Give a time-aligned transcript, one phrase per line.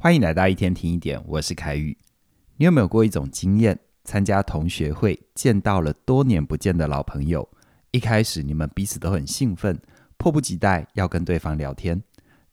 [0.00, 1.98] 欢迎来到一天听一点，我是凯宇。
[2.56, 7.48] 你有没有过一种经验，参加同学会，见到了多年不见的老朋友？
[7.90, 9.76] 一开始你们彼此都很兴奋，
[10.16, 12.00] 迫不及待要跟对方聊天，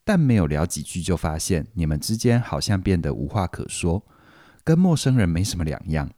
[0.03, 4.01] 但没有聊几句，就发现你们之间好像变得无话可说，
[4.63, 6.09] 跟陌生人没什么两样。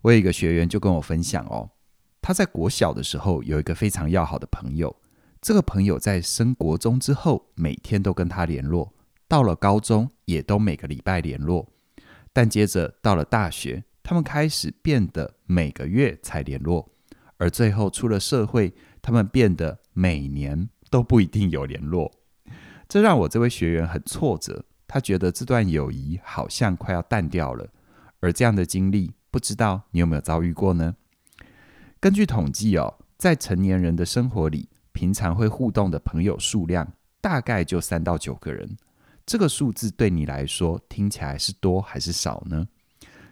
[0.00, 1.68] 我有一个学员就跟我分享哦，
[2.22, 4.96] 他在国小的时候有一个非常要好的朋友，
[5.42, 8.94] 这个朋友在升国中之后，每天都跟他联络。
[9.28, 11.68] 到了高中，也都每个礼拜联络，
[12.32, 16.88] 但接着到了大学，他们开始变得每个月才联络，
[17.36, 22.12] 而最后出了社会，他们变得每年都不一定有联络。
[22.88, 27.68] 这让我这位学员很挫折，他觉得这段友谊好像快要淡掉了。
[28.20, 30.94] 而这样的经历，不知道你有没有遭遇过呢？
[31.98, 38.76] 根据统计哦，在成年人的生活里，平常会互动的朋友数量大概就三到九个人。
[39.26, 42.68] 这个数字对你来说听起来是多还是少呢？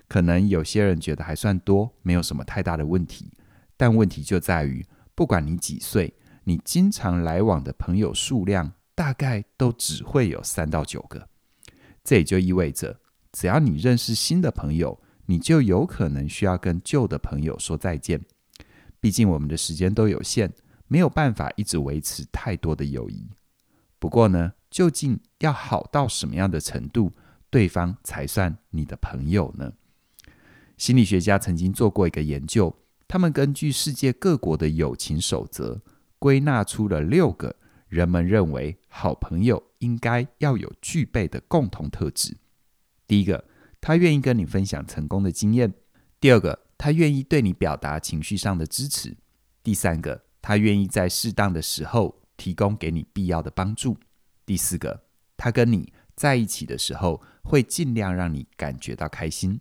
[0.09, 3.31] 可能有些人觉得还算多，没有什么太大的问题。
[3.77, 11.29] 但问题就在于，不管你几岁，你经常来往的朋友数量大概都只会有三到九个。
[12.03, 13.01] 这也就意味着，
[13.33, 18.21] 只要你认识新的朋友，你就有可能需要跟旧的朋友说再见。
[19.01, 20.53] 毕竟我们的时间都有限，
[20.89, 23.31] 没有办法一直维持太多的友谊。
[23.99, 27.13] 不过呢，究竟要好到什么样的程度，
[27.49, 29.73] 对方才算你的朋友呢？
[30.77, 35.81] 心理学家曾经做过一个研究，他们根据世界各国的友情守则，
[36.19, 37.55] 归纳出了六个
[37.87, 42.37] 人们认为好朋友应该要有具备的共同特质。
[43.07, 43.45] 第一个，
[43.81, 45.71] 他愿意跟你分享成功的经验；
[46.19, 49.13] 第二个，他愿意对你表达情绪上的支持；
[49.63, 53.97] 第三个，他愿意在适当的时候提供给你必要的帮助。
[54.47, 55.05] 第四个，
[55.37, 59.61] 他跟你在一起的时候，会尽量让你感觉到开心。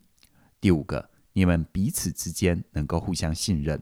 [0.60, 3.82] 第五个，你们彼此之间能够互相信任。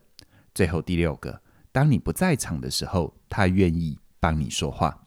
[0.53, 5.05] 最后第六个，当你不在场的时候，他愿意帮你说话。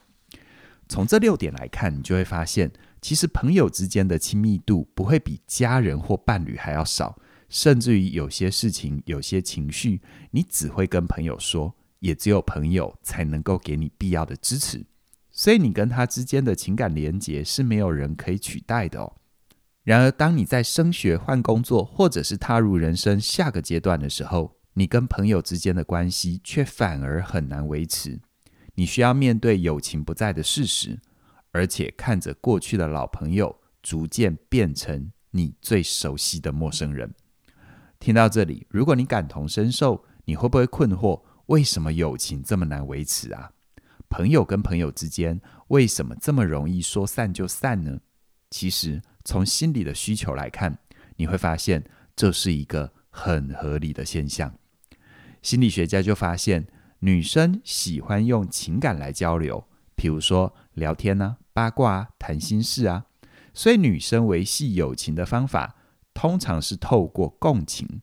[0.88, 2.70] 从这六点来看，你就会发现，
[3.00, 14.84] 其实朋友之间的亲密度不会比家人或伴侣还要少，甚至于有些事情、有些情绪，你只会跟朋友说，也只有朋友才能够给你必要的支持。
[15.34, 19.16] 所以你跟他之间的情感连结是没有人可以取代的哦。
[19.82, 28.20] 然而，当你在升学、换工作，或者是踏入人生下个阶段的时候，你跟朋友之间的关系却反而很难维持。
[28.76, 31.00] 你需要面对友情不在的事实，
[31.50, 37.12] 而且看着过去的老朋友逐渐变成你最熟悉的陌生人。
[37.98, 41.22] 听到这里，如果你感同身受，你会不会困惑？
[41.46, 43.50] 为什么友情这么难维持啊？
[44.14, 47.98] 朋友跟朋友之间为什么这么容易说散就散呢？
[48.48, 50.78] 其实从心理的需求来看，
[51.16, 51.82] 你会发现
[52.14, 54.54] 这是一个很合理的现象。
[55.42, 56.68] 心理学家就发现，
[57.00, 59.66] 女生喜欢用情感来交流，
[59.96, 63.06] 比如说聊天啊、八卦啊、谈心事啊。
[63.52, 65.74] 所以女生维系友情的方法，
[66.14, 68.00] 通常是透过共情。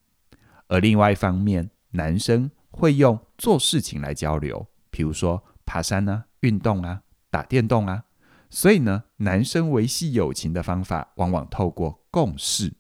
[0.67, 5.45] 而另外一方面，男生会用做事情来交流，比如说。
[5.71, 8.03] 爬山啊，运动啊，打电动啊，
[8.49, 12.73] 所以呢，男生维系友情的方法往往透过共事。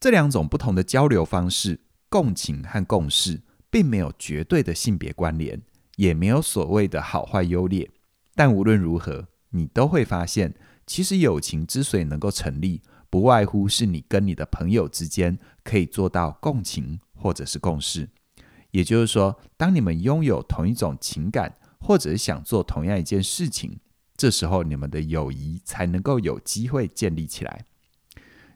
[0.00, 5.62] 这两种不同的交流方式，共情和共事，并没有绝对的性别关联，
[5.94, 7.88] 也没有所谓的好坏优劣。
[8.34, 10.56] 但无论如何，你都会发现，
[10.88, 18.08] 其实友情之所以能够成立，不外乎是你跟你的朋友之间可以做到共情或者是共事。
[18.72, 21.54] 也就是说，当你们拥有同一种情感。
[21.84, 23.78] 或者是想做同样一件事情，
[24.16, 27.66] 这时候你们的友谊才能够有机会建立起来。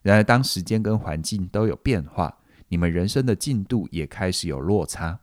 [0.00, 2.38] 然而，当时间跟环境都有变化，
[2.68, 5.20] 你们人生的进度也开始有落差，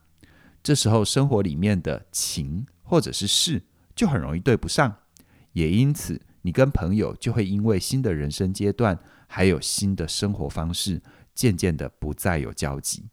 [0.62, 3.64] 这时候生活里面的情或者是事
[3.96, 4.98] 就很容易对不上，
[5.52, 8.96] 也因此你跟朋友就会因为新的人生阶段
[9.26, 11.02] 还有新的生活方式，
[11.34, 13.08] 渐渐的不再有交集，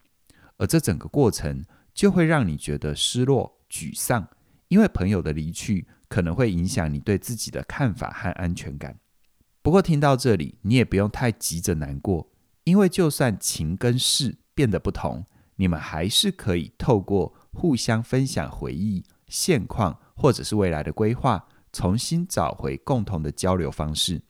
[0.56, 4.28] 而这整个过程就会让你觉得失落、沮丧。
[4.74, 8.98] 因为朋友的离去可能会影响你对自己的看法和安全感。
[9.62, 12.28] 不过听到这里，你也不用太急着难过，
[12.64, 15.24] 因为就算情跟事变得不同，
[15.54, 24.20] 你们还是可以透过互相分享回忆、现况或者是未来的规划，重新找回共同的交流方式。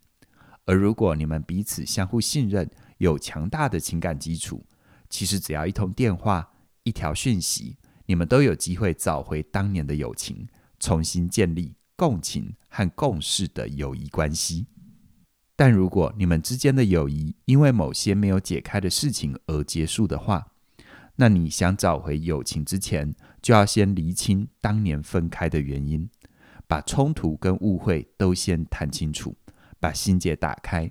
[0.66, 4.62] 而如果你们彼此相互信任，有强大的情感基础，
[5.08, 6.52] 其实只要一通电话、
[6.82, 7.78] 一条讯息。
[8.06, 10.46] 你们都有机会找回当年的友情，
[10.78, 14.66] 重新建立共情和共事的友谊关系。
[15.56, 20.48] 但如果你们之间的友谊因为某些没有解开的事情而结束的话，
[21.16, 26.10] 那你想找回友情之前，就要先厘清当年分开的原因，
[26.66, 29.36] 把冲突跟误会都先谈清楚，
[29.78, 30.90] 把心结打开，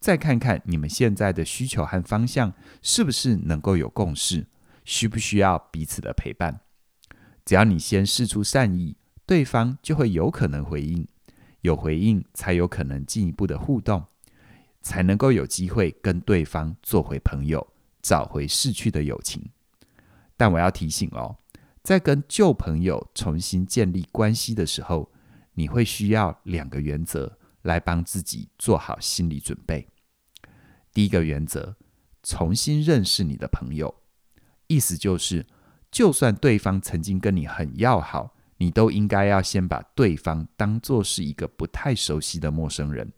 [0.00, 4.46] 再看看你们现在的需求和方向是不是能够有共识，
[4.88, 6.60] 需不需要彼此的陪伴。
[7.44, 8.96] 只要你先试出善意，
[9.26, 11.06] 对方就会有可能回应。
[11.60, 14.06] 有回应，才有可能进一步的互动，
[14.80, 19.50] 才能够有机会跟对方做回朋友，找回逝去的友情。
[20.38, 21.36] 但我要提醒哦，
[21.82, 25.12] 在跟旧朋友重新建立关系的时候，
[25.52, 29.86] 你会需要两个原则来帮自己做好心理准备。
[30.94, 31.76] 第一个原则，
[32.22, 33.97] 重新认识你的朋友，
[34.68, 35.44] 意思就是，
[35.90, 38.36] 就算对方曾经跟你很要好。
[38.60, 43.12] 你都应该要先把对方当作是一个不太熟悉的陌生人，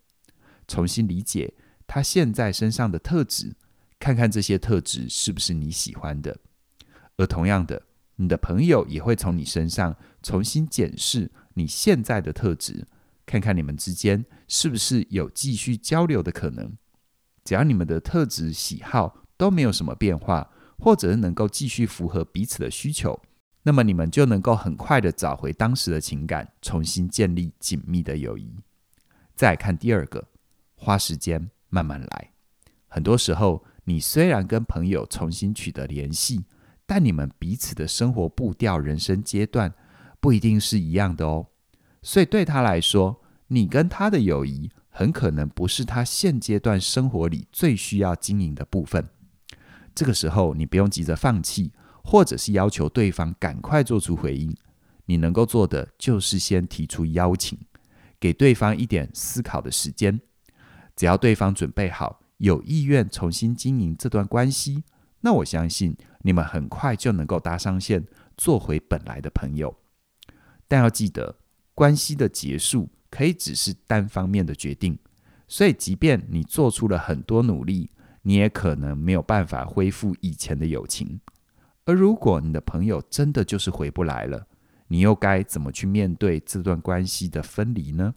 [0.69, 1.55] 重新理解
[1.87, 3.57] 他现在身上的特质，
[3.99, 6.39] 看看这些特质是不是你喜欢的。
[7.17, 7.83] 而同样的，
[8.17, 12.87] 你的朋友也会从你身上重新检视你现在的特质，
[13.25, 16.77] 看看你们之间是不是有继续交流的可能。
[17.45, 23.21] 只要你们的特质喜好都没有什么变化，或者是能够继续符合彼此的需求。
[23.63, 28.57] 那么你们就能够很快的找回当时的情感，重新建立紧密的友谊。
[29.37, 30.27] 再看第二个，
[30.75, 32.33] 花时间慢慢来。
[32.89, 36.45] 很多时候，你虽然跟朋友重新取得联系，
[36.87, 39.75] 但你们彼此的生活步调、人生阶段
[40.21, 41.49] 不一定是一样的哦。
[42.03, 49.07] 所以对他来说，你跟他的友谊很可能不是他现阶段生活里最需要经营的部分。
[50.01, 51.71] 这个时候，你不用急着放弃。
[52.03, 54.57] 或者是要求对方赶快做出回应，
[55.05, 57.59] 你能够做的就是先提出邀请，
[58.19, 60.19] 给对方一点思考的时间。
[60.97, 64.83] 只要对方准备好，有意愿重新经营这段关系，
[65.21, 69.77] 那我相信你们很快就能够搭上线，做回本来的朋友。
[70.67, 71.37] 但要记得，
[71.75, 74.99] 关系的结束可以只是单方面的决定，
[75.47, 77.91] 所以即便你做出了很多努力，
[78.23, 81.21] 你也可能没有办法恢复以前的友情。
[81.85, 84.47] 而如果你的朋友真的就是回不来了，
[84.89, 88.15] 你又该怎么去面对这段关系的分离呢？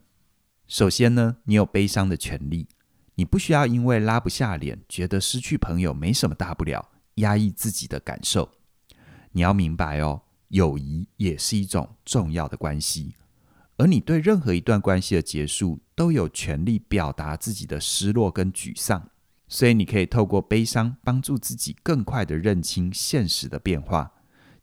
[0.67, 2.67] 首先呢，你有悲伤的权利，
[3.15, 8.49] 你不需要因为拉不下脸，觉得失去朋友没什么大不了，压抑自己的感受。
[9.31, 13.15] 你要明白哦，友谊也是一种重要的关系，
[13.77, 19.09] 而你对任何一段关系的结束，都有权利表达自己的失落跟沮丧。
[19.53, 24.11] 所以，你可以透过悲伤帮助自己更快地认清现实的变化，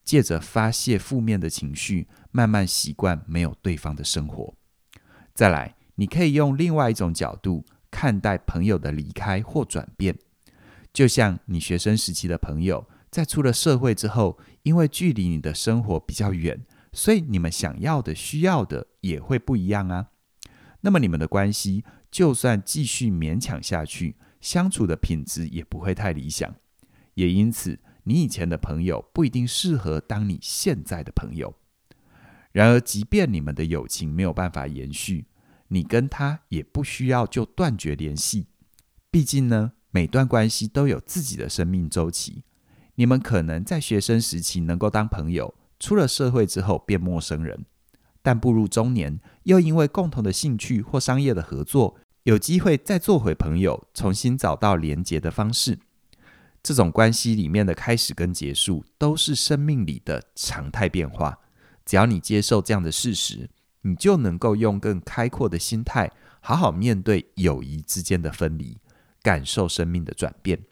[0.02, 4.52] 借着发泄负面的情绪，慢慢习惯没有对方的生活。
[5.32, 10.18] 再来，你可以用另外一种角度看待朋友的离开或转变，
[10.92, 20.08] 就像你学生时期的朋友，在出了社会之后，因为距离你的生活比较远，所以你们想要的、需要的也会不一样啊。
[20.80, 26.54] 那么，你们的关系就算继续勉强下去，相处的品质也不会太理想，
[27.14, 31.54] 也因此，你以前的朋友不一定适合当你现在的朋友。
[32.52, 35.26] 然而，即便你们的友情没有办法延续，
[35.68, 38.48] 你跟他也不需要就断绝联系。
[39.10, 42.42] 毕竟呢，每段关系都有自己的生命周期。
[42.96, 47.64] 你们可能在学生时期能够当朋友，出了社会之后变陌生人，
[48.20, 55.78] 但步入中年，又因为共同的兴趣或商业的合作，有机会再做回朋友，重新找到连结的方式。
[56.62, 61.38] 这种关系里面的开始跟结束，都是生命里的常态变化。
[61.86, 63.48] 只要你接受这样的事实，
[63.82, 68.76] 你就能够用更开阔的心态，好好面对友谊之间的分离，
[69.22, 70.64] 感受生命的转变。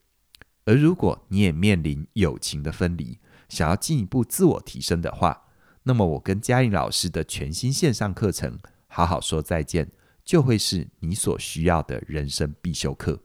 [0.66, 5.44] 而如果你也面临友情的分离，想要进一步自我提升的话，
[5.84, 9.86] 那么我跟嘉玲老师的全新线上课程《好好说再见》。
[10.28, 13.18] 就会是你所需要的人生必修课。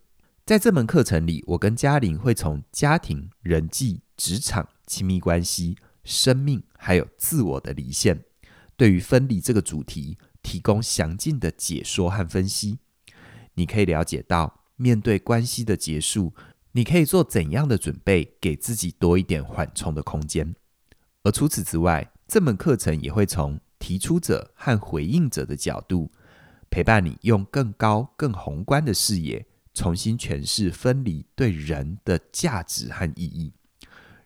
[0.45, 8.23] 在这门课程里，我跟嘉玲会从家庭、人际、职场、亲密关系、生命，还有自我的离线，
[8.77, 12.79] 对于分离这个主题提供详尽的解说和分析。
[13.55, 16.33] 你可以了解到，面对关系的结束，
[16.71, 20.55] 你可以做怎样的准备，给自己多一点缓冲的空间。
[21.23, 26.09] 而除此之外，这门课程也会从提出者和回应者的角度。
[26.73, 33.53] 陪伴你用更高、更宏观的视野，重新诠释分离对人的价值和意义，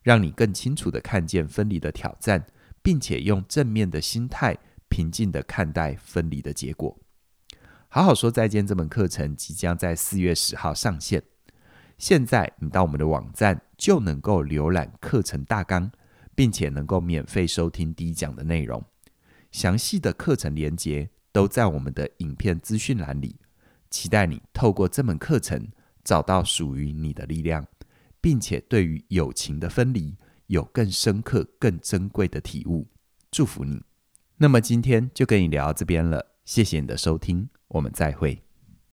[0.01, 2.47] 让你更清楚地看见分离的挑战，
[2.81, 6.97] 并且用正面的心态，平静地看待分离的结果。
[7.89, 11.21] 好好说再见这门课程即将在四月十号上线。
[11.97, 15.91] 现在你到我们的网站就能够浏览课程大纲，
[16.33, 18.81] 并且能够免费收听第一讲的内容。
[19.51, 23.35] 详细的课程连接都在我们的影片资讯栏里。
[23.91, 25.67] 期待你透过这门课程
[26.03, 27.63] 找到属于你的力量，
[28.19, 30.17] 并且对于友情的分离
[30.47, 32.87] 有更深刻、更珍贵的体悟。
[33.29, 33.83] 祝福你。
[34.37, 38.46] 那么今天就跟你聊到这边了，谢谢你的收听，我们再会。